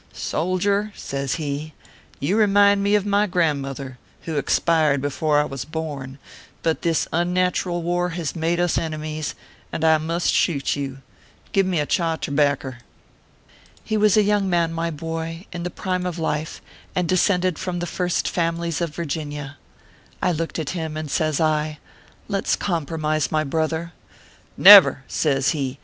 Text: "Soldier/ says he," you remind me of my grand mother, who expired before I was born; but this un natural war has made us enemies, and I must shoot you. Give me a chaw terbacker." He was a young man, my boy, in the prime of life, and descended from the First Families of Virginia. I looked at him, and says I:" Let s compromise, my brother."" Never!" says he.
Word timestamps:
"Soldier/ 0.31 0.91
says 0.95 1.35
he," 1.35 1.73
you 2.19 2.35
remind 2.35 2.81
me 2.81 2.95
of 2.95 3.05
my 3.05 3.27
grand 3.27 3.61
mother, 3.61 3.99
who 4.23 4.35
expired 4.37 4.99
before 4.99 5.39
I 5.39 5.43
was 5.45 5.63
born; 5.63 6.17
but 6.63 6.81
this 6.81 7.07
un 7.13 7.33
natural 7.33 7.83
war 7.83 8.09
has 8.17 8.35
made 8.35 8.59
us 8.59 8.79
enemies, 8.79 9.35
and 9.71 9.83
I 9.85 9.99
must 9.99 10.33
shoot 10.33 10.75
you. 10.75 11.03
Give 11.51 11.67
me 11.67 11.79
a 11.79 11.85
chaw 11.85 12.15
terbacker." 12.17 12.77
He 13.83 13.95
was 13.95 14.17
a 14.17 14.23
young 14.23 14.49
man, 14.49 14.73
my 14.73 14.89
boy, 14.89 15.45
in 15.53 15.61
the 15.61 15.69
prime 15.69 16.07
of 16.07 16.17
life, 16.17 16.63
and 16.95 17.07
descended 17.07 17.59
from 17.59 17.77
the 17.77 17.85
First 17.85 18.27
Families 18.27 18.81
of 18.81 18.95
Virginia. 18.95 19.57
I 20.19 20.31
looked 20.31 20.57
at 20.57 20.71
him, 20.71 20.97
and 20.97 21.11
says 21.11 21.39
I:" 21.39 21.77
Let 22.27 22.45
s 22.45 22.55
compromise, 22.55 23.31
my 23.31 23.43
brother."" 23.43 23.93
Never!" 24.57 25.03
says 25.07 25.49
he. 25.49 25.77